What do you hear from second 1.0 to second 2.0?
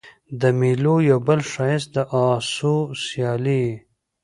یو بل ښایست د